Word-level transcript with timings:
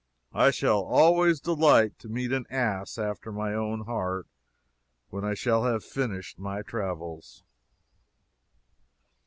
I 0.33 0.49
shall 0.49 0.81
always 0.81 1.39
delight 1.39 1.99
to 1.99 2.09
meet 2.09 2.31
an 2.31 2.47
ass 2.49 2.97
after 2.97 3.31
my 3.31 3.53
own 3.53 3.81
heart 3.85 4.25
when 5.11 5.23
I 5.23 5.35
shall 5.35 5.65
have 5.65 5.83
finished 5.83 6.39
my 6.39 6.63
travels. 6.63 7.43